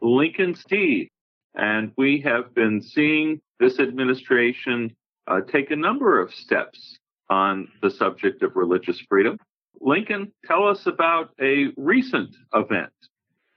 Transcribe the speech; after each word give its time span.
Lincoln 0.00 0.54
Steed. 0.54 1.08
And 1.54 1.92
we 1.96 2.20
have 2.20 2.54
been 2.54 2.82
seeing 2.82 3.40
this 3.58 3.78
administration 3.78 4.94
uh, 5.26 5.40
take 5.40 5.70
a 5.70 5.76
number 5.76 6.20
of 6.20 6.32
steps 6.32 6.98
on 7.28 7.68
the 7.82 7.90
subject 7.90 8.42
of 8.42 8.56
religious 8.56 9.00
freedom. 9.08 9.38
Lincoln, 9.80 10.32
tell 10.46 10.66
us 10.66 10.86
about 10.86 11.30
a 11.40 11.66
recent 11.76 12.34
event. 12.54 12.92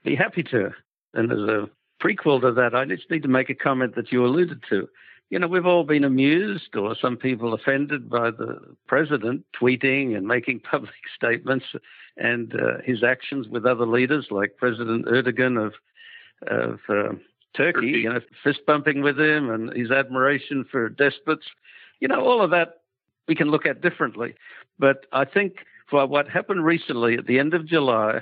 Be 0.04 0.14
happy 0.14 0.42
to. 0.44 0.70
And 1.14 1.32
as 1.32 1.38
a 1.38 1.70
prequel 2.02 2.40
to 2.40 2.52
that, 2.52 2.74
I 2.74 2.84
just 2.84 3.10
need 3.10 3.22
to 3.22 3.28
make 3.28 3.50
a 3.50 3.54
comment 3.54 3.94
that 3.94 4.12
you 4.12 4.24
alluded 4.24 4.62
to. 4.70 4.88
You 5.30 5.38
know, 5.38 5.48
we've 5.48 5.66
all 5.66 5.84
been 5.84 6.04
amused, 6.04 6.76
or 6.76 6.94
some 6.94 7.16
people 7.16 7.54
offended 7.54 8.10
by 8.10 8.30
the 8.30 8.58
president 8.86 9.46
tweeting 9.58 10.14
and 10.16 10.26
making 10.26 10.60
public 10.70 10.92
statements 11.16 11.64
and 12.16 12.54
uh, 12.54 12.82
his 12.84 13.02
actions 13.02 13.48
with 13.48 13.64
other 13.64 13.86
leaders 13.86 14.26
like 14.30 14.56
President 14.58 15.06
Erdogan 15.06 15.64
of 15.64 15.72
of 16.48 16.80
uh, 16.88 17.14
Turkey, 17.56 17.88
you 17.88 18.12
know, 18.12 18.20
fist 18.42 18.60
bumping 18.66 19.02
with 19.02 19.18
him 19.18 19.50
and 19.50 19.76
his 19.76 19.90
admiration 19.90 20.64
for 20.70 20.88
despots. 20.88 21.46
You 22.00 22.08
know, 22.08 22.20
all 22.20 22.42
of 22.42 22.50
that 22.50 22.80
we 23.28 23.34
can 23.34 23.50
look 23.50 23.66
at 23.66 23.80
differently. 23.80 24.34
But 24.78 25.06
I 25.12 25.24
think 25.24 25.56
for 25.88 26.06
what 26.06 26.28
happened 26.28 26.64
recently 26.64 27.16
at 27.16 27.26
the 27.26 27.38
end 27.38 27.54
of 27.54 27.66
July, 27.66 28.20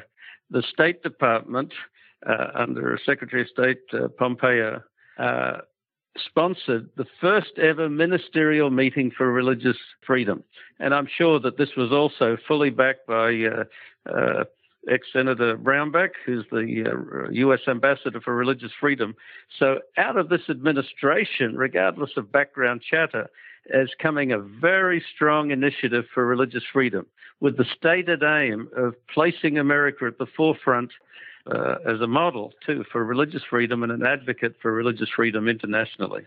the 0.51 0.63
State 0.63 1.03
Department, 1.03 1.73
uh, 2.29 2.49
under 2.55 2.99
Secretary 3.05 3.43
of 3.43 3.49
State 3.49 3.81
uh, 3.93 4.09
Pompeo, 4.19 4.83
uh, 5.19 5.59
sponsored 6.19 6.91
the 6.97 7.07
first 7.21 7.53
ever 7.57 7.89
ministerial 7.89 8.71
meeting 8.71 9.11
for 9.17 9.33
religious 9.33 9.77
freedom. 10.05 10.43
And 10.81 10.93
I'm 10.93 11.09
sure 11.17 11.39
that 11.41 11.57
this 11.57 11.71
was 11.77 11.93
also 11.93 12.37
fully 12.49 12.71
backed 12.71 13.07
by 13.07 13.45
uh, 13.45 14.13
uh, 14.13 14.45
ex 14.89 15.09
Senator 15.13 15.57
Brownback, 15.57 16.11
who's 16.25 16.45
the 16.51 16.85
uh, 16.87 17.31
U.S. 17.31 17.61
Ambassador 17.69 18.21
for 18.21 18.35
Religious 18.35 18.73
Freedom. 18.79 19.15
So, 19.59 19.81
out 19.97 20.17
of 20.17 20.29
this 20.29 20.49
administration, 20.49 21.57
regardless 21.57 22.11
of 22.17 22.33
background 22.33 22.83
chatter, 22.89 23.29
is 23.67 23.91
coming 24.01 24.33
a 24.33 24.39
very 24.39 25.05
strong 25.15 25.51
initiative 25.51 26.05
for 26.15 26.27
religious 26.27 26.65
freedom 26.73 27.07
with 27.41 27.57
the 27.57 27.65
stated 27.77 28.23
aim 28.23 28.69
of 28.77 28.95
placing 29.13 29.59
America 29.59 30.07
at 30.07 30.19
the 30.19 30.27
forefront 30.37 30.91
uh, 31.47 31.77
as 31.87 32.01
a 32.01 32.07
model, 32.07 32.53
too, 32.65 32.85
for 32.91 33.05
religious 33.05 33.43
freedom 33.49 33.83
and 33.83 33.93
an 33.93 34.05
advocate 34.05 34.57
for 34.61 34.73
religious 34.73 35.09
freedom 35.15 35.49
internationally. 35.49 36.23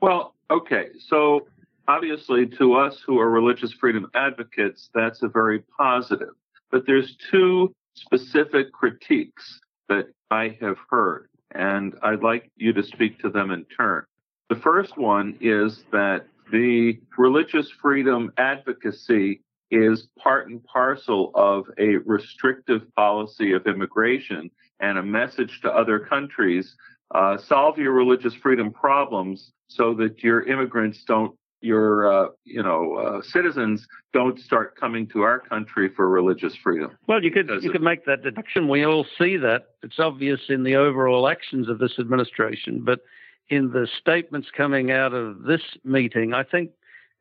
Well, 0.00 0.34
okay. 0.50 0.86
So, 1.08 1.46
obviously, 1.88 2.46
to 2.58 2.74
us 2.74 3.00
who 3.06 3.18
are 3.18 3.30
religious 3.30 3.72
freedom 3.78 4.10
advocates, 4.14 4.88
that's 4.94 5.22
a 5.22 5.28
very 5.28 5.60
positive. 5.60 6.34
But 6.70 6.86
there's 6.86 7.16
two 7.30 7.74
specific 7.94 8.72
critiques 8.72 9.60
that 9.88 10.06
I 10.30 10.56
have 10.60 10.78
heard, 10.90 11.28
and 11.54 11.94
I'd 12.02 12.22
like 12.22 12.50
you 12.56 12.72
to 12.72 12.82
speak 12.82 13.20
to 13.20 13.30
them 13.30 13.50
in 13.50 13.64
turn. 13.64 14.04
The 14.48 14.56
first 14.56 14.96
one 14.98 15.36
is 15.40 15.84
that 15.92 16.26
the 16.50 17.00
religious 17.16 17.70
freedom 17.70 18.32
advocacy 18.36 19.42
is 19.70 20.08
part 20.18 20.48
and 20.48 20.62
parcel 20.64 21.30
of 21.34 21.64
a 21.78 21.96
restrictive 22.04 22.82
policy 22.94 23.52
of 23.52 23.66
immigration 23.66 24.50
and 24.80 24.98
a 24.98 25.02
message 25.02 25.60
to 25.62 25.70
other 25.70 25.98
countries 25.98 26.76
uh, 27.14 27.38
solve 27.38 27.78
your 27.78 27.92
religious 27.92 28.34
freedom 28.34 28.70
problems 28.70 29.52
so 29.68 29.94
that 29.94 30.22
your 30.22 30.42
immigrants 30.42 31.04
don't 31.04 31.34
your 31.62 32.12
uh, 32.12 32.28
you 32.44 32.62
know 32.62 32.94
uh, 32.94 33.22
citizens 33.22 33.86
don't 34.12 34.38
start 34.38 34.76
coming 34.78 35.06
to 35.08 35.22
our 35.22 35.40
country 35.40 35.88
for 35.88 36.08
religious 36.08 36.54
freedom. 36.62 36.96
Well, 37.06 37.22
you 37.22 37.30
could 37.30 37.50
you 37.62 37.70
could 37.70 37.82
make 37.82 38.04
that 38.06 38.22
deduction. 38.22 38.68
We 38.68 38.84
all 38.84 39.06
see 39.18 39.36
that. 39.38 39.68
It's 39.82 39.98
obvious 39.98 40.40
in 40.48 40.64
the 40.64 40.76
overall 40.76 41.28
actions 41.28 41.68
of 41.68 41.78
this 41.78 41.98
administration, 41.98 42.82
but 42.84 43.00
in 43.48 43.72
the 43.72 43.86
statements 44.00 44.48
coming 44.56 44.90
out 44.90 45.12
of 45.12 45.42
this 45.42 45.62
meeting, 45.84 46.32
I 46.32 46.42
think 46.42 46.70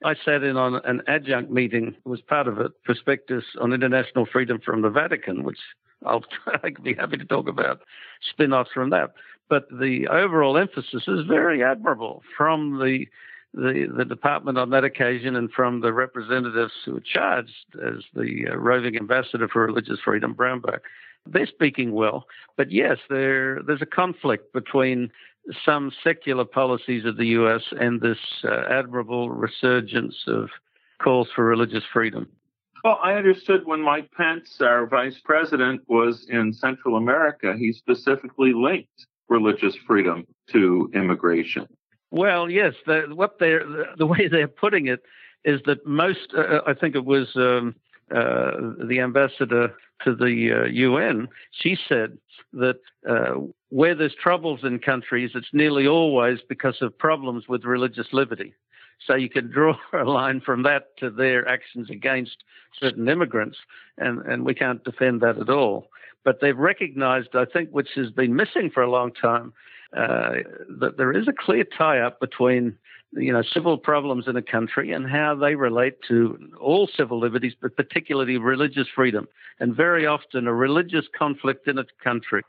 I 0.03 0.15
sat 0.15 0.43
in 0.43 0.57
on 0.57 0.75
an 0.85 1.01
adjunct 1.07 1.51
meeting, 1.51 1.95
was 2.05 2.21
part 2.21 2.47
of 2.47 2.59
it, 2.59 2.71
Prospectus 2.83 3.43
on 3.59 3.73
International 3.73 4.25
Freedom 4.25 4.59
from 4.63 4.81
the 4.81 4.89
Vatican, 4.89 5.43
which 5.43 5.59
I'll 6.05 6.23
I'd 6.63 6.81
be 6.83 6.93
happy 6.93 7.17
to 7.17 7.25
talk 7.25 7.47
about 7.47 7.81
spin 8.21 8.53
offs 8.53 8.71
from 8.73 8.89
that. 8.91 9.13
But 9.49 9.67
the 9.69 10.07
overall 10.07 10.57
emphasis 10.57 11.03
is 11.07 11.25
very 11.27 11.63
admirable 11.63 12.23
from 12.37 12.79
the 12.79 13.05
the, 13.53 13.87
the 13.95 14.05
department 14.05 14.57
on 14.57 14.69
that 14.69 14.83
occasion 14.83 15.35
and 15.35 15.51
from 15.51 15.81
the 15.81 15.93
representatives 15.93 16.73
who 16.85 16.93
were 16.93 17.01
charged 17.01 17.75
as 17.75 18.03
the 18.13 18.47
uh, 18.51 18.55
roving 18.55 18.95
ambassador 18.95 19.47
for 19.47 19.65
religious 19.65 19.99
freedom, 20.03 20.33
Brownback. 20.33 20.79
They're 21.25 21.45
speaking 21.45 21.91
well, 21.91 22.25
but 22.57 22.71
yes, 22.71 22.97
there 23.09 23.61
there's 23.61 23.81
a 23.81 23.85
conflict 23.85 24.53
between 24.53 25.11
some 25.63 25.91
secular 26.03 26.45
policies 26.45 27.05
of 27.05 27.17
the 27.17 27.27
U.S. 27.27 27.61
and 27.79 28.01
this 28.01 28.17
uh, 28.43 28.63
admirable 28.69 29.29
resurgence 29.29 30.15
of 30.27 30.49
calls 31.01 31.27
for 31.35 31.45
religious 31.45 31.83
freedom. 31.91 32.27
Well, 32.83 32.99
I 33.03 33.13
understood 33.13 33.65
when 33.65 33.81
Mike 33.81 34.11
Pence, 34.11 34.57
our 34.61 34.87
vice 34.87 35.19
president, 35.23 35.81
was 35.87 36.25
in 36.29 36.53
Central 36.53 36.95
America, 36.95 37.55
he 37.55 37.73
specifically 37.73 38.53
linked 38.53 39.05
religious 39.29 39.75
freedom 39.87 40.25
to 40.51 40.89
immigration. 40.95 41.67
Well, 42.11 42.49
yes, 42.49 42.73
the, 42.85 43.03
what 43.13 43.39
they 43.39 43.55
the 43.97 44.05
way 44.05 44.27
they're 44.27 44.47
putting 44.47 44.87
it 44.87 45.03
is 45.43 45.61
that 45.65 45.85
most, 45.85 46.33
uh, 46.37 46.59
I 46.67 46.73
think 46.73 46.95
it 46.95 47.05
was 47.05 47.29
um, 47.35 47.75
uh, 48.13 48.51
the 48.85 48.99
ambassador 48.99 49.73
to 50.03 50.15
the 50.15 50.63
uh, 50.63 50.67
UN, 50.67 51.27
she 51.51 51.77
said 51.87 52.17
that 52.53 52.79
uh, 53.07 53.35
where 53.69 53.95
there's 53.95 54.15
troubles 54.21 54.61
in 54.63 54.79
countries, 54.79 55.31
it's 55.35 55.53
nearly 55.53 55.87
always 55.87 56.39
because 56.47 56.81
of 56.81 56.97
problems 56.97 57.47
with 57.47 57.63
religious 57.63 58.07
liberty. 58.11 58.53
So 59.07 59.15
you 59.15 59.29
can 59.29 59.49
draw 59.49 59.75
a 59.93 60.03
line 60.03 60.41
from 60.41 60.63
that 60.63 60.97
to 60.97 61.09
their 61.09 61.47
actions 61.47 61.89
against 61.89 62.43
certain 62.79 63.07
immigrants, 63.07 63.57
and, 63.97 64.19
and 64.25 64.45
we 64.45 64.53
can't 64.53 64.83
defend 64.83 65.21
that 65.21 65.37
at 65.39 65.49
all. 65.49 65.87
But 66.23 66.39
they've 66.41 66.57
recognized, 66.57 67.29
I 67.35 67.45
think, 67.45 67.69
which 67.69 67.89
has 67.95 68.11
been 68.11 68.35
missing 68.35 68.69
for 68.71 68.83
a 68.83 68.91
long 68.91 69.11
time, 69.13 69.53
uh, 69.95 70.35
that 70.79 70.97
there 70.97 71.11
is 71.11 71.27
a 71.27 71.33
clear 71.33 71.63
tie-up 71.63 72.19
between 72.19 72.77
you 73.13 73.33
know 73.33 73.41
civil 73.41 73.77
problems 73.77 74.27
in 74.27 74.35
a 74.37 74.41
country 74.41 74.91
and 74.91 75.09
how 75.09 75.35
they 75.35 75.55
relate 75.55 75.95
to 76.07 76.37
all 76.59 76.87
civil 76.87 77.19
liberties, 77.19 77.53
but 77.61 77.75
particularly 77.75 78.37
religious 78.37 78.87
freedom. 78.93 79.27
And 79.59 79.75
very 79.75 80.05
often, 80.05 80.47
a 80.47 80.53
religious 80.53 81.05
conflict 81.17 81.67
in 81.67 81.77
a 81.77 81.85
country 82.03 82.41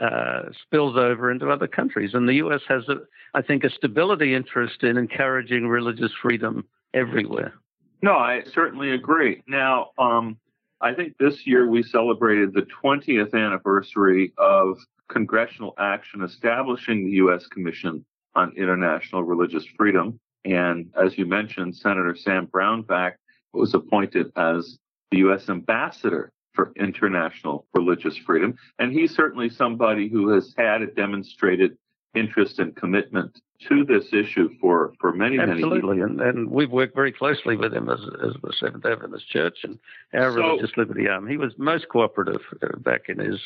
uh, 0.00 0.42
spills 0.62 0.96
over 0.96 1.30
into 1.30 1.50
other 1.50 1.68
countries. 1.68 2.14
And 2.14 2.28
the 2.28 2.34
U.S. 2.34 2.62
has, 2.68 2.88
a, 2.88 2.96
I 3.34 3.42
think, 3.42 3.64
a 3.64 3.70
stability 3.70 4.34
interest 4.34 4.82
in 4.82 4.96
encouraging 4.96 5.68
religious 5.68 6.12
freedom 6.20 6.64
everywhere. 6.92 7.54
No, 8.02 8.12
I 8.12 8.42
certainly 8.52 8.90
agree. 8.90 9.42
Now, 9.46 9.90
um, 9.98 10.36
I 10.80 10.94
think 10.94 11.16
this 11.18 11.46
year 11.46 11.68
we 11.68 11.82
celebrated 11.82 12.52
the 12.52 12.66
20th 12.82 13.34
anniversary 13.34 14.32
of 14.36 14.76
congressional 15.08 15.74
action 15.78 16.22
establishing 16.22 17.04
the 17.04 17.12
U.S. 17.12 17.46
Commission 17.46 18.04
on 18.34 18.52
International 18.56 19.22
Religious 19.22 19.64
Freedom. 19.76 20.18
And 20.44 20.90
as 21.00 21.16
you 21.16 21.26
mentioned, 21.26 21.76
Senator 21.76 22.16
Sam 22.16 22.46
Brownback 22.46 23.12
was 23.52 23.74
appointed 23.74 24.32
as 24.36 24.78
the 25.10 25.18
U.S. 25.18 25.48
ambassador 25.48 26.32
for 26.52 26.72
international 26.76 27.66
religious 27.74 28.16
freedom. 28.16 28.54
And 28.78 28.92
he's 28.92 29.14
certainly 29.14 29.48
somebody 29.48 30.08
who 30.08 30.28
has 30.28 30.54
had 30.56 30.82
a 30.82 30.86
demonstrated 30.86 31.76
interest 32.14 32.58
and 32.58 32.74
commitment 32.76 33.40
to 33.68 33.84
this 33.84 34.12
issue 34.12 34.50
for, 34.60 34.92
for 35.00 35.12
many, 35.12 35.38
Absolutely. 35.38 35.80
many 35.82 35.98
years. 35.98 36.10
And, 36.10 36.20
and 36.20 36.50
we've 36.50 36.70
worked 36.70 36.94
very 36.94 37.12
closely 37.12 37.56
with 37.56 37.72
him 37.72 37.88
as, 37.88 38.00
as 38.22 38.34
the 38.42 38.52
Seventh 38.58 38.84
Adventist 38.84 39.28
Church 39.28 39.58
and 39.64 39.78
our 40.12 40.32
so, 40.32 40.36
Religious 40.38 40.76
Liberty 40.76 41.08
Arm. 41.08 41.26
He 41.26 41.36
was 41.36 41.52
most 41.58 41.88
cooperative 41.88 42.40
uh, 42.62 42.76
back 42.78 43.08
in 43.08 43.18
his 43.18 43.40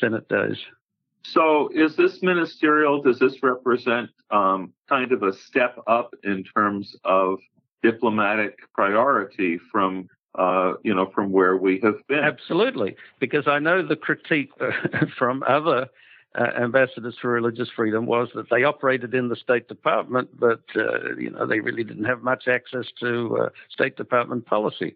Senate 0.00 0.28
days. 0.28 0.58
So, 1.32 1.68
is 1.74 1.96
this 1.96 2.22
ministerial? 2.22 3.02
Does 3.02 3.18
this 3.18 3.42
represent 3.42 4.10
um, 4.30 4.72
kind 4.88 5.12
of 5.12 5.22
a 5.22 5.32
step 5.32 5.78
up 5.86 6.14
in 6.24 6.44
terms 6.44 6.94
of 7.04 7.38
diplomatic 7.82 8.58
priority 8.74 9.58
from 9.70 10.08
uh, 10.36 10.74
you 10.82 10.94
know 10.94 11.10
from 11.14 11.32
where 11.32 11.56
we 11.56 11.80
have 11.82 12.06
been? 12.08 12.18
Absolutely, 12.18 12.96
because 13.18 13.48
I 13.48 13.58
know 13.58 13.86
the 13.86 13.96
critique 13.96 14.50
from 15.18 15.42
other 15.46 15.88
uh, 16.38 16.50
ambassadors 16.60 17.16
for 17.20 17.30
religious 17.30 17.68
freedom 17.74 18.06
was 18.06 18.28
that 18.34 18.50
they 18.50 18.64
operated 18.64 19.14
in 19.14 19.28
the 19.28 19.36
State 19.36 19.68
Department, 19.68 20.28
but 20.38 20.62
uh, 20.76 21.14
you 21.18 21.30
know 21.30 21.46
they 21.46 21.60
really 21.60 21.84
didn't 21.84 22.04
have 22.04 22.22
much 22.22 22.46
access 22.46 22.86
to 23.00 23.38
uh, 23.38 23.48
State 23.70 23.96
Department 23.96 24.46
policy. 24.46 24.94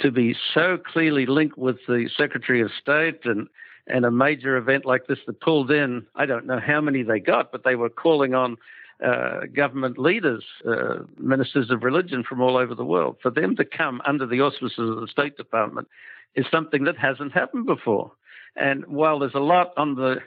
To 0.00 0.10
be 0.10 0.34
so 0.54 0.78
clearly 0.78 1.26
linked 1.26 1.58
with 1.58 1.76
the 1.86 2.08
Secretary 2.16 2.62
of 2.62 2.70
State 2.80 3.20
and 3.26 3.46
and 3.86 4.04
a 4.04 4.10
major 4.10 4.56
event 4.56 4.84
like 4.84 5.06
this 5.06 5.18
that 5.26 5.40
pulled 5.40 5.70
in, 5.70 6.06
I 6.14 6.26
don't 6.26 6.46
know 6.46 6.60
how 6.60 6.80
many 6.80 7.02
they 7.02 7.20
got, 7.20 7.52
but 7.52 7.64
they 7.64 7.74
were 7.74 7.90
calling 7.90 8.34
on 8.34 8.56
uh, 9.04 9.40
government 9.54 9.98
leaders, 9.98 10.44
uh, 10.68 11.00
ministers 11.18 11.70
of 11.70 11.82
religion 11.82 12.22
from 12.22 12.40
all 12.40 12.56
over 12.56 12.74
the 12.74 12.84
world, 12.84 13.16
for 13.20 13.30
them 13.30 13.56
to 13.56 13.64
come 13.64 14.00
under 14.06 14.26
the 14.26 14.40
auspices 14.40 14.90
of 14.90 15.00
the 15.00 15.08
State 15.08 15.36
Department 15.36 15.88
is 16.36 16.46
something 16.50 16.84
that 16.84 16.96
hasn't 16.96 17.32
happened 17.32 17.66
before. 17.66 18.12
And 18.56 18.86
while 18.86 19.18
there's 19.18 19.34
a 19.34 19.40
lot 19.40 19.72
on 19.76 19.96
the 19.96 20.18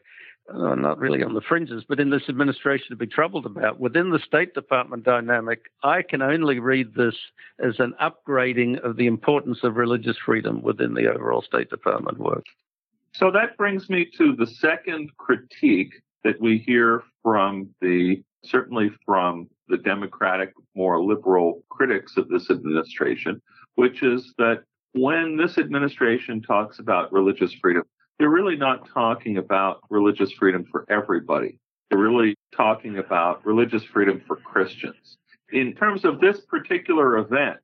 uh, 0.54 0.76
not 0.76 1.00
really 1.00 1.24
on 1.24 1.34
the 1.34 1.42
fringes, 1.42 1.84
but 1.88 2.00
in 2.00 2.12
this 2.12 2.30
administration 2.30 2.88
to 2.92 2.96
be 2.96 3.08
troubled 3.08 3.48
about. 3.48 3.80
Within 3.80 4.12
the 4.12 4.20
State 4.20 4.54
Department 4.54 5.04
dynamic, 5.04 5.72
I 5.84 6.04
can 6.04 6.22
only 6.22 6.60
read 6.60 6.94
this 6.94 7.16
as 7.60 7.80
an 7.80 7.96
upgrading 8.00 8.80
of 8.84 8.96
the 8.96 9.08
importance 9.08 9.60
of 9.64 9.76
religious 9.76 10.18
freedom 10.24 10.62
within 10.62 10.94
the 10.94 11.08
overall 11.08 11.42
State 11.42 11.72
Department 11.72 12.20
work. 12.20 12.44
So 13.18 13.32
that 13.32 13.56
brings 13.56 13.90
me 13.90 14.06
to 14.18 14.36
the 14.36 14.46
second 14.46 15.10
critique 15.16 15.94
that 16.26 16.40
we 16.42 16.58
hear 16.58 17.02
from 17.24 17.70
the 17.80 18.22
certainly 18.44 18.92
from 19.06 19.48
the 19.70 19.78
Democratic, 19.78 20.52
more 20.76 21.02
liberal 21.02 21.64
critics 21.70 22.18
of 22.18 22.28
this 22.28 22.50
administration, 22.50 23.42
which 23.76 24.04
is 24.04 24.34
that 24.38 24.64
when 24.92 25.38
this 25.38 25.58
administration 25.58 26.42
talks 26.42 26.80
about 26.80 27.14
religious 27.14 27.54
freedom, 27.54 27.84
they're 28.20 28.30
really 28.30 28.58
not 28.58 28.90
talking 28.94 29.38
about 29.38 29.80
religious 29.90 30.34
freedom 30.34 30.66
for 30.70 30.86
everybody. 30.90 31.58
They're 31.90 32.00
really 32.00 32.36
talking 32.54 32.98
about 32.98 33.46
religious 33.46 33.84
freedom 33.86 34.22
for 34.28 34.36
Christians. 34.36 35.18
In 35.54 35.74
terms 35.74 36.04
of 36.04 36.20
this 36.20 36.42
particular 36.42 37.18
event, 37.20 37.60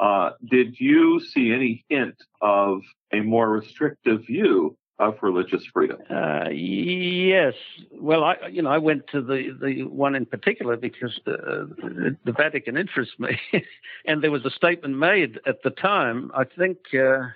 uh, 0.00 0.30
did 0.50 0.80
you 0.80 1.20
see 1.20 1.52
any 1.52 1.84
hint 1.88 2.16
of 2.40 2.82
a 3.12 3.20
more 3.20 3.48
restrictive 3.48 4.26
view 4.26 4.76
of 4.98 5.14
religious 5.22 5.62
freedom? 5.72 5.98
Uh, 6.08 6.48
yes. 6.50 7.54
Well, 7.92 8.24
I 8.24 8.36
you 8.50 8.62
know 8.62 8.70
I 8.70 8.78
went 8.78 9.06
to 9.08 9.20
the 9.20 9.56
the 9.60 9.84
one 9.84 10.14
in 10.14 10.26
particular 10.26 10.76
because 10.76 11.20
the 11.24 12.16
the 12.24 12.32
Vatican 12.32 12.76
interests 12.76 13.14
me, 13.18 13.38
and 14.06 14.22
there 14.22 14.30
was 14.30 14.44
a 14.44 14.50
statement 14.50 14.96
made 14.96 15.40
at 15.46 15.62
the 15.62 15.70
time. 15.70 16.30
I 16.34 16.44
think 16.44 16.78
uh, 16.94 17.28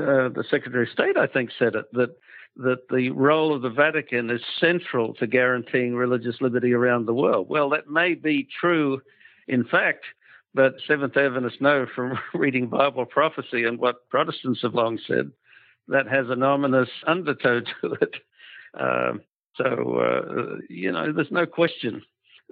uh, 0.00 0.28
the 0.28 0.44
Secretary 0.50 0.84
of 0.84 0.92
State 0.92 1.16
I 1.16 1.26
think 1.26 1.50
said 1.58 1.74
it 1.74 1.86
that 1.92 2.16
that 2.56 2.88
the 2.90 3.10
role 3.10 3.54
of 3.54 3.62
the 3.62 3.70
Vatican 3.70 4.28
is 4.30 4.42
central 4.58 5.14
to 5.14 5.26
guaranteeing 5.26 5.94
religious 5.94 6.40
liberty 6.40 6.72
around 6.72 7.06
the 7.06 7.14
world. 7.14 7.48
Well, 7.48 7.70
that 7.70 7.88
may 7.88 8.14
be 8.14 8.48
true, 8.60 9.00
in 9.46 9.64
fact. 9.64 10.04
But 10.52 10.74
Seventh 10.84 11.16
Adventists 11.16 11.60
know 11.60 11.86
from 11.94 12.18
reading 12.34 12.66
Bible 12.66 13.06
prophecy 13.06 13.64
and 13.64 13.78
what 13.78 14.08
Protestants 14.08 14.62
have 14.62 14.74
long 14.74 14.98
said 15.06 15.30
that 15.88 16.06
has 16.06 16.26
an 16.28 16.42
ominous 16.42 16.88
undertow 17.06 17.60
to 17.60 17.92
it. 18.00 18.14
Uh, 18.78 19.12
so, 19.56 19.64
uh, 19.64 20.56
you 20.68 20.92
know, 20.92 21.12
there's 21.12 21.30
no 21.30 21.46
question 21.46 22.02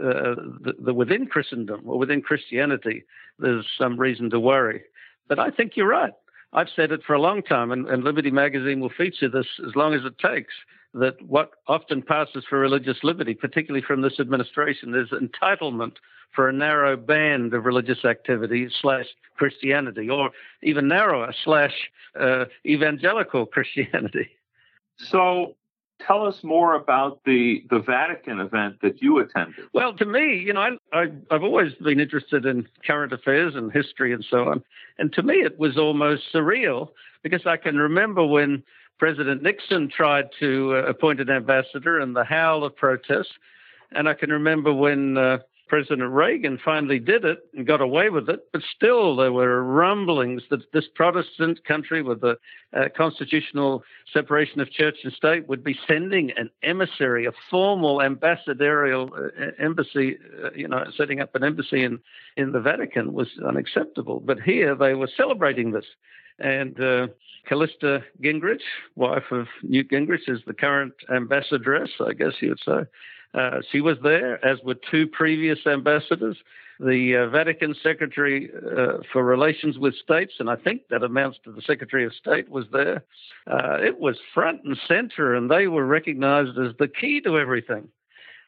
uh, 0.03 0.35
that, 0.61 0.95
within 0.95 1.27
Christendom 1.27 1.83
or 1.87 1.99
within 1.99 2.23
Christianity, 2.23 3.05
there's 3.39 3.67
some 3.79 3.99
reason 3.99 4.31
to 4.31 4.41
worry. 4.41 4.83
But 5.29 5.39
I 5.39 5.51
think 5.51 5.73
you're 5.77 5.89
right. 5.89 6.13
I've 6.53 6.69
said 6.75 6.93
it 6.93 7.03
for 7.07 7.15
a 7.15 7.21
long 7.21 7.43
time, 7.43 7.71
and, 7.71 7.87
and 7.89 8.05
Liberty 8.05 8.31
Magazine 8.31 8.81
will 8.81 8.93
feature 8.97 9.29
this 9.29 9.47
as 9.67 9.77
long 9.77 9.95
as 9.95 10.01
it 10.05 10.19
takes. 10.19 10.55
That 10.95 11.21
what 11.21 11.51
often 11.67 12.03
passes 12.03 12.45
for 12.49 12.59
religious 12.59 12.99
liberty, 13.03 13.35
particularly 13.35 13.85
from 13.87 14.01
this 14.01 14.19
administration, 14.19 14.95
is 14.95 15.11
entitlement 15.11 15.97
for 16.35 16.49
a 16.49 16.53
narrow 16.53 16.97
band 16.97 17.53
of 17.55 17.65
religious 17.65 18.05
activity 18.05 18.69
slash 18.81 19.07
Christianity, 19.37 20.09
or 20.09 20.31
even 20.63 20.89
narrower 20.89 21.33
slash 21.45 21.91
uh, 22.19 22.47
evangelical 22.67 23.47
Christianity. 23.47 24.31
So, 24.97 25.57
tell 26.05 26.27
us 26.27 26.43
more 26.43 26.75
about 26.75 27.23
the 27.25 27.65
the 27.71 27.81
Vatican 27.81 28.41
event 28.41 28.81
that 28.83 29.03
you 29.03 29.19
attended. 29.19 29.67
Well, 29.73 29.95
to 29.95 30.05
me, 30.05 30.39
you 30.39 30.53
know, 30.53 30.61
I, 30.61 30.71
I 30.93 31.07
have 31.31 31.43
always 31.43 31.75
been 31.75 32.01
interested 32.01 32.47
in 32.47 32.67
current 32.87 33.13
affairs 33.13 33.55
and 33.55 33.73
history 33.73 34.13
and 34.13 34.25
so 34.29 34.49
on, 34.49 34.63
and 34.99 35.13
to 35.13 35.23
me, 35.23 35.35
it 35.35 35.59
was 35.59 35.77
almost 35.77 36.25
surreal 36.33 36.89
because 37.23 37.47
I 37.47 37.57
can 37.57 37.77
remember 37.77 38.25
when 38.25 38.63
President 38.99 39.43
Nixon 39.43 39.89
tried 39.89 40.29
to 40.41 40.75
uh, 40.75 40.89
appoint 40.89 41.21
an 41.21 41.31
ambassador 41.31 41.99
and 42.01 42.15
the 42.15 42.25
howl 42.25 42.65
of 42.65 42.77
protest, 42.77 43.31
and 43.93 44.09
I 44.09 44.15
can 44.15 44.31
remember 44.31 44.73
when. 44.73 45.17
Uh, 45.17 45.39
President 45.69 46.11
Reagan 46.11 46.59
finally 46.65 46.99
did 46.99 47.25
it 47.25 47.41
and 47.55 47.67
got 47.67 47.81
away 47.81 48.09
with 48.09 48.29
it, 48.29 48.41
but 48.53 48.63
still 48.75 49.15
there 49.15 49.33
were 49.33 49.63
rumblings 49.63 50.43
that 50.51 50.61
this 50.73 50.87
Protestant 50.95 51.63
country 51.65 52.03
with 52.03 52.21
the 52.21 52.37
uh, 52.75 52.85
constitutional 52.97 53.85
separation 54.13 54.61
of 54.61 54.71
church 54.71 54.97
and 55.05 55.13
state 55.13 55.47
would 55.47 55.63
be 55.63 55.79
sending 55.87 56.33
an 56.37 56.51
emissary, 56.63 57.27
a 57.27 57.33
formal 57.51 58.03
ambassadorial 58.03 59.11
uh, 59.15 59.51
embassy, 59.59 60.17
uh, 60.43 60.51
you 60.55 60.67
know, 60.67 60.85
setting 60.97 61.21
up 61.21 61.35
an 61.35 61.45
embassy 61.45 61.85
in, 61.85 62.01
in 62.37 62.53
the 62.53 62.61
Vatican 62.61 63.13
was 63.13 63.29
unacceptable. 63.47 64.21
But 64.21 64.41
here 64.41 64.75
they 64.75 64.95
were 64.95 65.11
celebrating 65.17 65.73
this. 65.73 65.87
And 66.39 66.81
uh, 66.81 67.09
Callista 67.49 68.05
Gingrich, 68.23 68.63
wife 68.95 69.31
of 69.31 69.47
Newt 69.63 69.91
Gingrich, 69.91 70.29
is 70.29 70.41
the 70.47 70.55
current 70.55 70.95
ambassadress, 71.11 71.91
I 72.01 72.13
guess 72.13 72.35
you 72.41 72.51
would 72.51 72.61
say. 72.65 72.89
Uh, 73.35 73.61
she 73.71 73.81
was 73.81 73.99
there, 74.03 74.45
as 74.45 74.59
were 74.65 74.77
two 74.91 75.07
previous 75.07 75.59
ambassadors. 75.67 76.37
The 76.81 77.17
uh, 77.17 77.31
Vatican 77.31 77.75
Secretary 77.83 78.51
uh, 78.55 78.99
for 79.13 79.25
Relations 79.25 79.79
with 79.79 79.95
States, 79.97 80.35
and 80.39 80.49
I 80.49 80.55
think 80.57 80.83
that 80.91 81.03
amounts 81.03 81.39
to 81.45 81.53
the 81.53 81.61
Secretary 81.63 82.07
of 82.07 82.15
State, 82.15 82.49
was 82.49 82.67
there. 82.73 83.05
Uh, 83.51 83.79
it 83.81 83.99
was 83.99 84.17
front 84.33 84.63
and 84.65 84.79
center, 84.87 85.35
and 85.35 85.51
they 85.51 85.67
were 85.67 85.85
recognized 85.85 86.57
as 86.57 86.77
the 86.79 86.89
key 86.89 87.21
to 87.23 87.37
everything. 87.37 87.89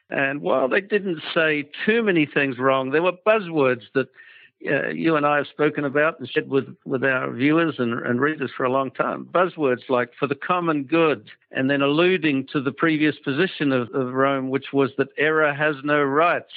And 0.09 0.41
while 0.41 0.67
they 0.67 0.81
didn't 0.81 1.21
say 1.33 1.69
too 1.85 2.03
many 2.03 2.25
things 2.25 2.57
wrong, 2.57 2.91
there 2.91 3.03
were 3.03 3.13
buzzwords 3.25 3.83
that 3.95 4.07
uh, 4.69 4.89
you 4.89 5.15
and 5.15 5.25
I 5.25 5.37
have 5.37 5.47
spoken 5.47 5.85
about 5.85 6.19
and 6.19 6.29
shared 6.29 6.49
with, 6.49 6.75
with 6.85 7.03
our 7.03 7.31
viewers 7.31 7.75
and, 7.79 7.93
and 8.05 8.21
readers 8.21 8.51
for 8.55 8.63
a 8.63 8.71
long 8.71 8.91
time. 8.91 9.25
Buzzwords 9.25 9.89
like 9.89 10.11
for 10.19 10.27
the 10.27 10.35
common 10.35 10.83
good, 10.83 11.29
and 11.51 11.69
then 11.69 11.81
alluding 11.81 12.47
to 12.53 12.61
the 12.61 12.71
previous 12.71 13.15
position 13.17 13.71
of, 13.71 13.89
of 13.93 14.13
Rome, 14.13 14.49
which 14.49 14.67
was 14.73 14.91
that 14.97 15.09
error 15.17 15.53
has 15.53 15.75
no 15.83 16.01
rights. 16.01 16.53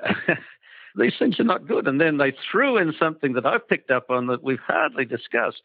These 0.96 1.14
things 1.18 1.38
are 1.38 1.44
not 1.44 1.68
good. 1.68 1.86
And 1.86 2.00
then 2.00 2.16
they 2.16 2.34
threw 2.50 2.78
in 2.78 2.94
something 2.98 3.34
that 3.34 3.46
I've 3.46 3.68
picked 3.68 3.90
up 3.90 4.10
on 4.10 4.26
that 4.28 4.42
we've 4.42 4.58
hardly 4.58 5.04
discussed. 5.04 5.62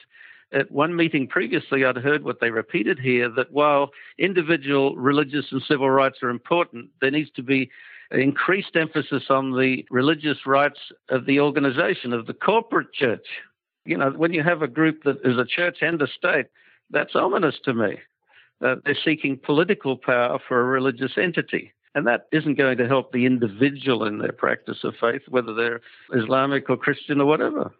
At 0.54 0.72
one 0.72 0.96
meeting 0.96 1.28
previously, 1.28 1.86
I'd 1.86 1.98
heard 1.98 2.24
what 2.24 2.42
they 2.42 2.52
repeated 2.52 3.00
here 3.00 3.30
that 3.30 3.52
while 3.52 3.92
individual 4.18 4.96
religious 4.98 5.46
and 5.52 5.62
civil 5.66 5.90
rights 5.90 6.20
are 6.22 6.30
important, 6.30 6.90
there 7.00 7.12
needs 7.12 7.32
to 7.32 7.44
be 7.44 7.70
increased 8.12 8.76
emphasis 8.76 9.24
on 9.30 9.52
the 9.52 9.86
religious 9.90 10.46
rights 10.46 10.80
of 11.10 11.26
the 11.26 11.40
organization, 11.40 12.12
of 12.12 12.26
the 12.26 12.34
corporate 12.34 12.92
church. 12.94 13.26
You 13.86 13.98
know, 13.98 14.12
when 14.12 14.34
you 14.34 14.44
have 14.44 14.62
a 14.62 14.68
group 14.68 15.04
that 15.06 15.18
is 15.24 15.38
a 15.38 15.46
church 15.46 15.78
and 15.82 16.02
a 16.02 16.08
state, 16.08 16.48
that's 16.90 17.16
ominous 17.16 17.56
to 17.64 17.74
me. 17.74 18.00
Uh, 18.62 18.76
they're 18.84 18.98
seeking 19.06 19.38
political 19.38 19.98
power 19.98 20.38
for 20.48 20.60
a 20.60 20.66
religious 20.66 21.14
entity. 21.18 21.74
And 21.96 22.06
that 22.08 22.28
isn't 22.32 22.56
going 22.58 22.78
to 22.78 22.88
help 22.88 23.12
the 23.12 23.26
individual 23.26 24.06
in 24.06 24.20
their 24.20 24.32
practice 24.32 24.84
of 24.84 24.96
faith, 25.00 25.24
whether 25.28 25.54
they're 25.54 25.82
Islamic 26.14 26.70
or 26.70 26.78
Christian 26.78 27.20
or 27.20 27.26
whatever. 27.26 27.72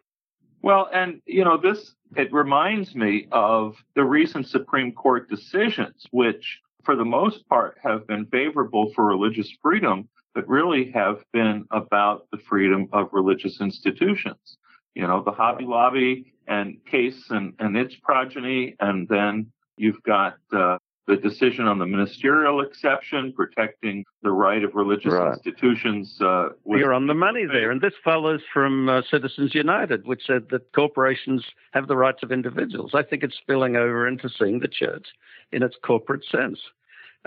Well, 0.60 0.88
and, 0.92 1.20
you 1.26 1.44
know, 1.44 1.56
this, 1.56 1.94
it 2.16 2.32
reminds 2.32 2.94
me 2.94 3.26
of 3.32 3.76
the 3.94 4.04
recent 4.04 4.46
Supreme 4.46 4.92
Court 4.92 5.28
decisions, 5.28 6.06
which 6.10 6.60
for 6.84 6.96
the 6.96 7.04
most 7.04 7.48
part 7.48 7.78
have 7.82 8.06
been 8.06 8.26
favorable 8.26 8.92
for 8.94 9.04
religious 9.04 9.50
freedom, 9.62 10.08
but 10.34 10.48
really 10.48 10.90
have 10.90 11.24
been 11.32 11.64
about 11.70 12.26
the 12.32 12.38
freedom 12.38 12.88
of 12.92 13.08
religious 13.12 13.60
institutions. 13.60 14.58
You 14.94 15.06
know, 15.06 15.22
the 15.22 15.30
Hobby 15.30 15.64
Lobby 15.64 16.34
and 16.48 16.84
case 16.86 17.30
and, 17.30 17.54
and 17.58 17.76
its 17.76 17.94
progeny, 18.02 18.76
and 18.80 19.08
then 19.08 19.52
you've 19.76 20.02
got 20.02 20.36
uh, 20.52 20.78
the 21.06 21.16
decision 21.16 21.66
on 21.66 21.78
the 21.78 21.86
ministerial 21.86 22.60
exception, 22.60 23.32
protecting 23.32 24.04
the 24.22 24.30
right 24.30 24.62
of 24.62 24.74
religious 24.74 25.12
right. 25.12 25.32
institutions. 25.32 26.16
Uh, 26.20 26.50
You're 26.64 26.94
on 26.94 27.08
the 27.08 27.14
money 27.14 27.44
there. 27.44 27.70
And 27.70 27.80
this 27.80 27.94
follows 28.04 28.40
from 28.52 28.88
uh, 28.88 29.02
Citizens 29.10 29.54
United, 29.54 30.06
which 30.06 30.22
said 30.26 30.48
that 30.50 30.72
corporations 30.72 31.44
have 31.72 31.88
the 31.88 31.96
rights 31.96 32.22
of 32.22 32.30
individuals. 32.30 32.92
I 32.94 33.02
think 33.02 33.24
it's 33.24 33.36
spilling 33.36 33.76
over 33.76 34.06
into 34.06 34.28
seeing 34.28 34.60
the 34.60 34.68
church 34.68 35.08
in 35.50 35.62
its 35.62 35.76
corporate 35.82 36.24
sense. 36.24 36.60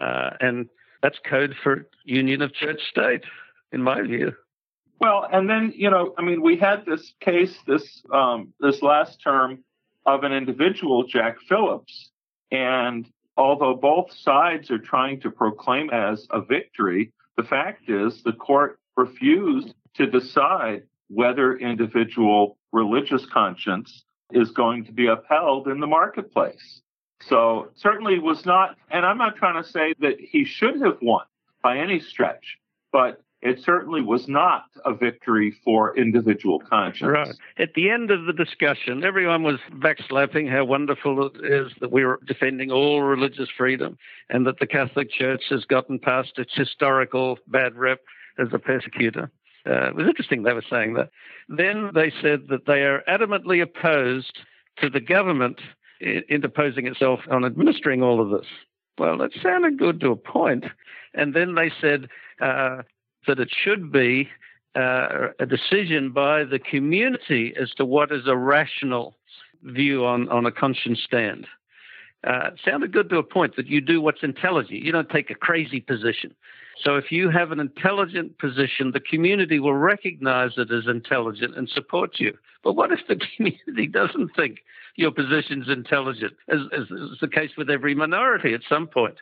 Uh, 0.02 0.32
and 0.40 0.70
that's 1.02 1.20
code 1.30 1.54
for 1.62 1.88
union 2.06 2.42
of 2.42 2.54
church 2.54 2.82
state, 2.90 3.24
in 3.72 3.82
my 3.82 4.02
view. 4.02 4.34
Well, 5.00 5.28
and 5.32 5.50
then 5.50 5.74
you 5.76 5.90
know, 5.90 6.14
I 6.18 6.22
mean, 6.22 6.42
we 6.42 6.58
had 6.58 6.86
this 6.86 7.14
case 7.20 7.56
this 7.68 8.02
um, 8.14 8.54
this 8.60 8.82
last 8.82 9.22
term 9.22 9.64
of 10.06 10.24
an 10.24 10.32
individual, 10.32 11.06
Jack 11.06 11.36
Phillips, 11.50 12.12
and 12.52 13.08
although 13.38 13.76
both 13.76 14.12
sides 14.12 14.72
are 14.72 14.80
trying 14.80 15.20
to 15.22 15.32
proclaim 15.32 15.90
as 15.90 16.28
a 16.32 16.42
victory, 16.42 17.12
the 17.38 17.44
fact 17.44 17.90
is 17.90 18.24
the 18.24 18.34
court 18.34 18.80
refused 18.96 19.74
to 19.96 20.08
decide 20.08 20.84
whether 21.10 21.58
individual 21.58 22.58
religious 22.72 23.26
conscience 23.26 24.04
is 24.32 24.52
going 24.52 24.86
to 24.86 24.92
be 24.92 25.08
upheld 25.08 25.68
in 25.68 25.80
the 25.80 25.88
marketplace. 25.88 26.82
So 27.22 27.70
certainly 27.76 28.20
was 28.20 28.46
not, 28.46 28.76
and 28.90 29.06
I'm 29.06 29.18
not 29.18 29.36
trying 29.36 29.62
to 29.62 29.70
say 29.70 29.94
that 30.00 30.20
he 30.20 30.46
should 30.46 30.82
have 30.82 30.98
won 31.02 31.26
by 31.62 31.78
any 31.78 32.00
stretch, 32.00 32.60
but 32.92 33.22
it 33.46 33.64
certainly 33.64 34.02
was 34.02 34.28
not 34.28 34.66
a 34.86 34.94
victory 34.94 35.56
for 35.64 35.96
individual 35.96 36.60
conscience. 36.60 37.12
Right. 37.12 37.36
At 37.58 37.76
the 37.76 37.92
end 37.92 38.10
of 38.10 38.26
the 38.26 38.34
discussion, 38.34 39.04
everyone 39.04 39.44
was 39.44 39.60
backslapping 39.72 40.52
how 40.52 40.66
wonderful 40.66 41.28
it 41.28 41.46
is 41.46 41.72
that 41.80 41.92
we 41.92 42.04
are 42.04 42.18
defending 42.26 42.72
all 42.72 43.04
religious 43.04 43.50
freedom 43.56 44.00
and 44.30 44.48
that 44.48 44.60
the 44.60 44.66
Catholic 44.66 45.12
Church 45.12 45.44
has 45.52 45.64
gotten 45.64 46.00
past 46.00 46.40
its 46.40 46.56
historical 46.56 47.38
bad 47.48 47.76
rep 47.76 48.02
as 48.40 48.48
a 48.52 48.58
persecutor. 48.58 49.30
Uh, 49.68 49.90
it 49.90 49.96
was 49.96 50.08
interesting 50.08 50.42
they 50.42 50.54
were 50.54 50.64
saying 50.68 50.96
that. 50.96 51.12
Then 51.48 51.92
they 51.94 52.12
said 52.22 52.48
that 52.50 52.66
they 52.66 52.82
are 52.82 53.04
adamantly 53.08 53.62
opposed 53.62 54.40
to 54.78 54.90
the 54.90 55.00
government 55.00 55.62
interposing 56.02 56.88
itself 56.88 57.20
on 57.30 57.46
administering 57.46 58.02
all 58.02 58.20
of 58.20 58.32
this. 58.32 58.50
Well, 58.98 59.18
that 59.20 59.32
sounded 59.42 59.78
good 59.78 60.00
to 60.02 60.12
a 60.12 60.16
point. 60.16 60.66
And 61.14 61.34
then 61.34 61.56
they 61.56 61.72
said 61.82 62.10
uh, 62.42 62.82
that 63.28 63.40
it 63.40 63.50
should 63.52 63.92
be 63.92 64.30
uh, 64.76 65.30
a 65.40 65.46
decision 65.46 66.12
by 66.12 66.44
the 66.44 66.60
community 66.60 67.54
as 67.60 67.72
to 67.72 67.86
what 67.86 68.12
is 68.12 68.28
a 68.28 68.36
rational 68.36 69.16
view 69.64 70.06
on, 70.06 70.30
on 70.30 70.46
a 70.46 70.52
conscience 70.52 71.02
stand. 71.04 71.48
Uh, 72.26 72.50
sounded 72.64 72.92
good 72.92 73.10
to 73.10 73.18
a 73.18 73.24
point 73.24 73.56
that 73.56 73.68
you 73.68 73.80
do 73.80 74.02
what's 74.02 74.24
intelligent. 74.24 74.82
You 74.82 74.92
don't 74.92 75.10
take 75.10 75.30
a 75.30 75.36
crazy 75.36 75.80
position. 75.80 76.34
So 76.84 76.96
if 76.96 77.12
you 77.12 77.30
have 77.30 77.52
an 77.52 77.60
intelligent 77.60 78.38
position, 78.40 78.92
the 78.92 79.00
community 79.00 79.60
will 79.60 79.76
recognize 79.76 80.52
it 80.58 80.72
as 80.72 80.88
intelligent 80.88 81.56
and 81.56 81.70
support 81.70 82.20
you. 82.20 82.38
But 82.64 82.74
what 82.74 82.92
if 82.92 83.00
the 83.08 83.16
community 83.36 83.88
doesn't 83.88 84.36
think 84.36 84.60
your 84.96 85.12
position's 85.12 85.70
intelligent, 85.70 86.34
as, 86.50 86.60
as 86.74 86.84
is 86.90 87.20
the 87.22 87.28
case 87.28 87.52
with 87.58 87.70
every 87.70 87.96
minority 87.96 88.54
at 88.54 88.62
some 88.68 88.88
point? 88.88 89.16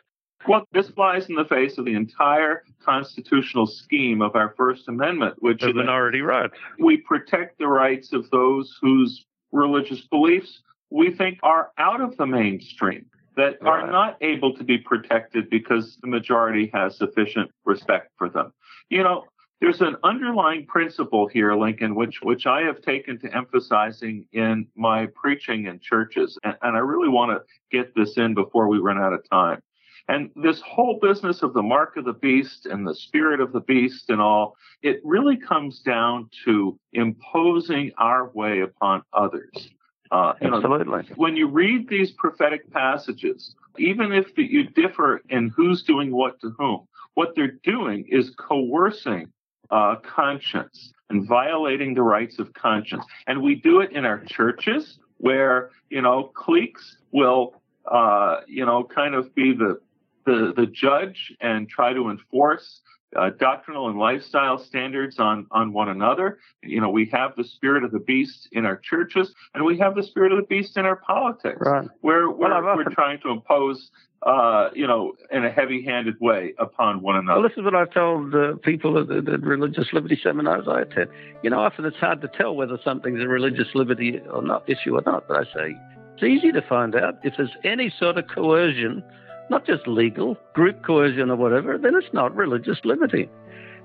Well, 0.46 0.66
this 0.72 0.90
flies 0.90 1.28
in 1.28 1.34
the 1.34 1.44
face 1.44 1.78
of 1.78 1.84
the 1.84 1.94
entire 1.94 2.64
constitutional 2.84 3.66
scheme 3.66 4.20
of 4.20 4.36
our 4.36 4.54
First 4.56 4.88
Amendment, 4.88 5.36
which 5.38 5.62
the 5.62 5.70
is 5.70 5.74
minority 5.74 6.20
rights. 6.20 6.54
We 6.78 6.98
protect 6.98 7.58
the 7.58 7.68
rights 7.68 8.12
of 8.12 8.28
those 8.30 8.76
whose 8.80 9.24
religious 9.52 10.02
beliefs 10.08 10.62
we 10.90 11.10
think 11.12 11.38
are 11.42 11.70
out 11.78 12.00
of 12.00 12.16
the 12.16 12.26
mainstream 12.26 13.06
that 13.36 13.60
right. 13.62 13.82
are 13.82 13.90
not 13.90 14.16
able 14.20 14.54
to 14.56 14.64
be 14.64 14.78
protected 14.78 15.50
because 15.50 15.98
the 16.02 16.06
majority 16.06 16.70
has 16.72 16.96
sufficient 16.96 17.50
respect 17.64 18.10
for 18.16 18.28
them. 18.28 18.52
You 18.90 19.02
know, 19.02 19.24
there's 19.60 19.80
an 19.80 19.96
underlying 20.04 20.66
principle 20.66 21.26
here, 21.26 21.54
Lincoln, 21.54 21.94
which 21.94 22.20
which 22.22 22.46
I 22.46 22.62
have 22.62 22.82
taken 22.82 23.18
to 23.20 23.34
emphasizing 23.34 24.26
in 24.32 24.66
my 24.76 25.06
preaching 25.14 25.66
in 25.66 25.80
churches, 25.80 26.38
and, 26.44 26.56
and 26.62 26.76
I 26.76 26.80
really 26.80 27.08
want 27.08 27.32
to 27.32 27.42
get 27.76 27.94
this 27.94 28.18
in 28.18 28.34
before 28.34 28.68
we 28.68 28.78
run 28.78 28.98
out 28.98 29.12
of 29.12 29.28
time. 29.30 29.60
And 30.08 30.30
this 30.36 30.60
whole 30.60 30.98
business 31.00 31.42
of 31.42 31.54
the 31.54 31.62
mark 31.62 31.96
of 31.96 32.04
the 32.04 32.12
beast 32.12 32.66
and 32.66 32.86
the 32.86 32.94
spirit 32.94 33.40
of 33.40 33.52
the 33.52 33.60
beast 33.60 34.10
and 34.10 34.20
all, 34.20 34.56
it 34.82 35.00
really 35.02 35.36
comes 35.36 35.80
down 35.80 36.28
to 36.44 36.78
imposing 36.92 37.92
our 37.96 38.30
way 38.30 38.60
upon 38.60 39.02
others. 39.14 39.70
Uh, 40.10 40.34
Absolutely. 40.42 40.98
Know, 40.98 41.02
when 41.16 41.36
you 41.36 41.48
read 41.48 41.88
these 41.88 42.12
prophetic 42.12 42.70
passages, 42.70 43.54
even 43.78 44.12
if 44.12 44.36
you 44.36 44.64
differ 44.64 45.22
in 45.30 45.48
who's 45.48 45.82
doing 45.82 46.12
what 46.12 46.38
to 46.42 46.50
whom, 46.58 46.86
what 47.14 47.34
they're 47.34 47.58
doing 47.64 48.04
is 48.08 48.30
coercing 48.36 49.32
uh, 49.70 49.96
conscience 49.96 50.92
and 51.10 51.26
violating 51.26 51.94
the 51.94 52.02
rights 52.02 52.38
of 52.38 52.52
conscience. 52.52 53.04
And 53.26 53.42
we 53.42 53.54
do 53.54 53.80
it 53.80 53.92
in 53.92 54.04
our 54.04 54.22
churches 54.24 54.98
where, 55.18 55.70
you 55.90 56.02
know, 56.02 56.30
cliques 56.34 56.98
will, 57.12 57.60
uh, 57.90 58.40
you 58.46 58.66
know, 58.66 58.84
kind 58.84 59.14
of 59.14 59.34
be 59.34 59.52
the, 59.52 59.80
the, 60.24 60.52
the 60.56 60.66
judge 60.66 61.32
and 61.40 61.68
try 61.68 61.92
to 61.92 62.10
enforce 62.10 62.80
uh, 63.16 63.30
doctrinal 63.38 63.88
and 63.88 63.98
lifestyle 63.98 64.58
standards 64.58 65.18
on, 65.18 65.46
on 65.50 65.72
one 65.72 65.88
another. 65.88 66.38
You 66.62 66.80
know, 66.80 66.90
we 66.90 67.06
have 67.12 67.36
the 67.36 67.44
spirit 67.44 67.84
of 67.84 67.92
the 67.92 68.00
beast 68.00 68.48
in 68.52 68.66
our 68.66 68.76
churches, 68.76 69.32
and 69.54 69.64
we 69.64 69.78
have 69.78 69.94
the 69.94 70.02
spirit 70.02 70.32
of 70.32 70.38
the 70.38 70.46
beast 70.46 70.76
in 70.76 70.84
our 70.84 70.96
politics, 70.96 71.58
right. 71.60 71.88
where, 72.00 72.28
where 72.30 72.62
well, 72.62 72.76
we're 72.76 72.84
trying 72.90 73.20
to 73.20 73.30
impose, 73.30 73.90
uh, 74.22 74.70
you 74.74 74.86
know, 74.86 75.12
in 75.30 75.44
a 75.44 75.50
heavy-handed 75.50 76.20
way 76.20 76.54
upon 76.58 77.02
one 77.02 77.16
another. 77.16 77.40
Well, 77.40 77.48
this 77.48 77.56
is 77.56 77.64
what 77.64 77.74
I've 77.74 77.92
told 77.92 78.34
uh, 78.34 78.54
people 78.62 78.98
at 78.98 79.08
the, 79.08 79.20
the 79.20 79.38
religious 79.38 79.92
liberty 79.92 80.18
seminars 80.20 80.66
I 80.68 80.82
attend. 80.82 81.10
You 81.42 81.50
know, 81.50 81.60
often 81.60 81.84
it's 81.84 81.96
hard 81.98 82.20
to 82.22 82.28
tell 82.28 82.54
whether 82.56 82.78
something's 82.84 83.22
a 83.22 83.28
religious 83.28 83.68
liberty 83.74 84.20
or 84.32 84.42
not 84.42 84.68
issue 84.68 84.96
or 84.96 85.02
not, 85.06 85.28
but 85.28 85.36
I 85.36 85.44
say 85.44 85.76
it's 86.14 86.22
easy 86.22 86.52
to 86.52 86.62
find 86.62 86.94
out 86.94 87.18
if 87.22 87.34
there's 87.36 87.56
any 87.64 87.92
sort 87.98 88.18
of 88.18 88.26
coercion 88.28 89.02
not 89.50 89.66
just 89.66 89.86
legal, 89.86 90.36
group 90.54 90.82
coercion 90.82 91.30
or 91.30 91.36
whatever, 91.36 91.78
then 91.78 91.94
it's 91.94 92.12
not 92.12 92.34
religious 92.34 92.78
liberty. 92.84 93.28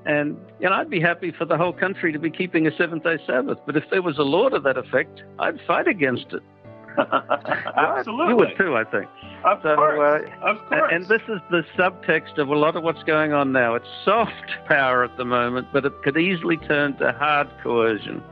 And 0.06 0.38
you 0.60 0.70
know, 0.70 0.76
I'd 0.76 0.90
be 0.90 1.02
happy 1.02 1.32
for 1.38 1.46
the 1.46 1.58
whole 1.58 1.74
country 1.74 2.12
to 2.14 2.20
be 2.20 2.30
keeping 2.30 2.68
a 2.68 2.76
seventh 2.78 3.04
day 3.04 3.18
Sabbath. 3.28 3.58
But 3.66 3.76
if 3.76 3.84
there 3.92 4.02
was 4.02 4.18
a 4.18 4.24
law 4.24 4.50
to 4.50 4.60
that 4.60 4.78
effect, 4.78 5.22
I'd 5.40 5.60
fight 5.68 5.88
against 5.88 6.28
it. 6.34 6.44
Absolutely. 6.98 8.26
You 8.30 8.36
would 8.36 8.58
too, 8.58 8.76
I 8.76 8.84
think. 8.84 9.08
Of 9.46 9.60
so, 9.64 9.76
course. 9.76 10.30
Uh, 10.42 10.46
of 10.46 10.58
course. 10.68 10.92
And 10.94 11.06
this 11.08 11.22
is 11.28 11.40
the 11.50 11.64
subtext 11.78 12.38
of 12.38 12.50
a 12.50 12.56
lot 12.56 12.76
of 12.76 12.84
what's 12.84 13.04
going 13.04 13.34
on 13.34 13.52
now. 13.52 13.76
It's 13.76 13.88
soft 14.04 14.34
power 14.68 15.04
at 15.04 15.16
the 15.18 15.26
moment, 15.26 15.68
but 15.72 15.86
it 15.86 15.94
could 16.04 16.18
easily 16.18 16.58
turn 16.58 16.98
to 16.98 17.12
hard 17.14 17.50
coercion. 17.64 18.24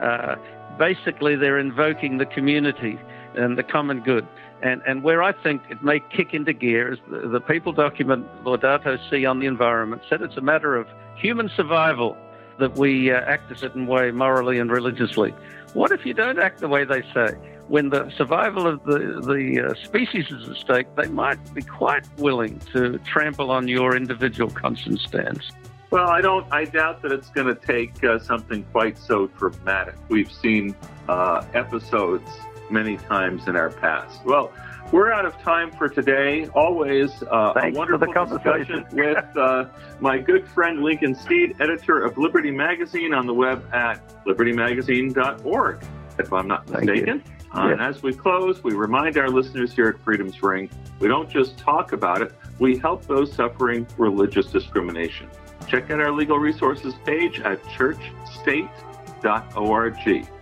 Uh, 0.00 0.36
basically, 0.78 1.36
they're 1.36 1.58
invoking 1.58 2.18
the 2.18 2.26
community 2.26 2.98
and 3.34 3.56
the 3.56 3.62
common 3.62 4.00
good. 4.00 4.26
And, 4.62 4.82
and 4.86 5.02
where 5.02 5.22
I 5.22 5.32
think 5.32 5.62
it 5.70 5.82
may 5.82 6.00
kick 6.00 6.34
into 6.34 6.52
gear 6.52 6.92
is 6.92 6.98
the, 7.08 7.28
the 7.28 7.40
Papal 7.40 7.72
document 7.72 8.26
Laudato 8.44 8.98
Si 9.08 9.24
on 9.24 9.40
the 9.40 9.46
environment 9.46 10.02
said 10.08 10.20
it's 10.22 10.36
a 10.36 10.42
matter 10.42 10.76
of 10.76 10.86
human 11.16 11.48
survival 11.48 12.16
that 12.58 12.76
we 12.76 13.10
uh, 13.10 13.20
act 13.20 13.50
a 13.50 13.56
certain 13.56 13.86
way 13.86 14.10
morally 14.10 14.58
and 14.58 14.70
religiously. 14.70 15.34
What 15.72 15.92
if 15.92 16.04
you 16.04 16.12
don't 16.14 16.38
act 16.38 16.60
the 16.60 16.68
way 16.68 16.84
they 16.84 17.02
say? 17.14 17.34
When 17.68 17.90
the 17.90 18.10
survival 18.16 18.66
of 18.66 18.82
the, 18.84 18.98
the 19.24 19.70
uh, 19.70 19.84
species 19.84 20.30
is 20.30 20.48
at 20.48 20.56
stake, 20.56 20.86
they 20.96 21.06
might 21.08 21.54
be 21.54 21.62
quite 21.62 22.04
willing 22.18 22.58
to 22.72 22.98
trample 22.98 23.50
on 23.50 23.68
your 23.68 23.96
individual 23.96 24.50
conscience 24.50 25.02
stands. 25.02 25.52
Well, 25.90 26.08
I 26.08 26.20
don't. 26.20 26.46
I 26.52 26.66
doubt 26.66 27.02
that 27.02 27.12
it's 27.12 27.30
going 27.30 27.46
to 27.48 27.54
take 27.54 28.02
uh, 28.04 28.18
something 28.18 28.64
quite 28.72 28.98
so 28.98 29.26
dramatic. 29.26 29.96
We've 30.08 30.30
seen 30.30 30.74
uh, 31.08 31.44
episodes 31.54 32.28
many 32.70 32.96
times 32.96 33.48
in 33.48 33.56
our 33.56 33.70
past. 33.70 34.24
Well, 34.24 34.52
we're 34.92 35.12
out 35.12 35.24
of 35.24 35.40
time 35.40 35.70
for 35.70 35.88
today. 35.88 36.48
Always 36.48 37.22
uh, 37.22 37.54
a 37.56 37.70
wonderful 37.70 38.12
discussion 38.12 38.86
with 38.92 39.36
uh, 39.36 39.66
my 40.00 40.18
good 40.18 40.48
friend 40.48 40.82
Lincoln 40.82 41.14
Steed, 41.14 41.56
editor 41.60 42.04
of 42.04 42.18
Liberty 42.18 42.50
Magazine 42.50 43.14
on 43.14 43.26
the 43.26 43.34
web 43.34 43.64
at 43.72 44.06
libertymagazine.org, 44.24 45.84
if 46.18 46.32
I'm 46.32 46.48
not 46.48 46.68
mistaken. 46.68 47.22
Uh, 47.52 47.64
yes. 47.64 47.72
And 47.72 47.80
as 47.80 48.02
we 48.02 48.12
close, 48.12 48.62
we 48.62 48.74
remind 48.74 49.16
our 49.18 49.28
listeners 49.28 49.72
here 49.72 49.88
at 49.88 50.00
Freedom's 50.00 50.42
Ring 50.42 50.70
we 51.00 51.08
don't 51.08 51.30
just 51.30 51.58
talk 51.58 51.92
about 51.92 52.22
it, 52.22 52.32
we 52.58 52.76
help 52.76 53.06
those 53.06 53.32
suffering 53.32 53.86
religious 53.96 54.46
discrimination. 54.46 55.28
Check 55.66 55.90
out 55.90 56.00
our 56.00 56.12
legal 56.12 56.38
resources 56.38 56.94
page 57.04 57.40
at 57.40 57.62
churchstate.org, 57.64 59.94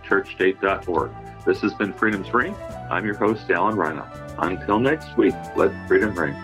churchstate.org. 0.03 1.11
This 1.45 1.61
has 1.61 1.73
been 1.73 1.93
Freedom's 1.93 2.33
Ring. 2.33 2.55
I'm 2.89 3.05
your 3.05 3.15
host, 3.15 3.49
Alan 3.49 3.75
Reinach. 3.75 4.07
Until 4.39 4.79
next 4.79 5.17
week, 5.17 5.35
let 5.55 5.71
freedom 5.87 6.13
ring. 6.13 6.35